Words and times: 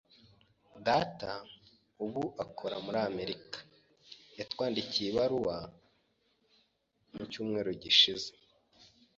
Data, 0.87 1.31
ubu 2.03 2.21
ukora 2.43 2.75
muri 2.85 2.99
Amerika, 3.09 3.57
yatwandikiye 4.39 5.07
ibaruwa 5.09 5.57
mu 7.13 7.23
cyumweru 7.31 7.71
gishize. 7.83 8.29